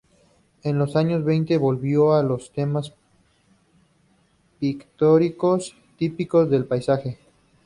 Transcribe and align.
En 0.63 0.79
los 0.79 0.95
años 0.95 1.23
veinte 1.23 1.59
volvió 1.59 2.13
a 2.13 2.23
los 2.23 2.51
temas 2.51 2.91
pictóricos 4.59 5.75
típicos 5.95 6.49
del 6.49 6.65
paisaje. 6.65 7.19